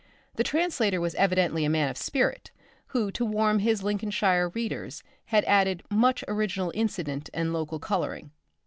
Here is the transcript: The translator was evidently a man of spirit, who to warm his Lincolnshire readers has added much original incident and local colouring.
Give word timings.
The 0.33 0.43
translator 0.43 0.99
was 0.99 1.13
evidently 1.13 1.63
a 1.63 1.69
man 1.69 1.87
of 1.87 1.95
spirit, 1.95 2.49
who 2.87 3.11
to 3.11 3.23
warm 3.23 3.59
his 3.59 3.83
Lincolnshire 3.83 4.49
readers 4.49 5.03
has 5.25 5.43
added 5.45 5.83
much 5.91 6.23
original 6.27 6.71
incident 6.73 7.29
and 7.35 7.53
local 7.53 7.77
colouring. 7.77 8.31